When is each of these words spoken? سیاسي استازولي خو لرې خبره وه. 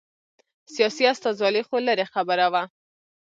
سیاسي 0.75 1.03
استازولي 1.13 1.61
خو 1.67 1.75
لرې 1.87 2.05
خبره 2.13 2.45
وه. 2.53 2.63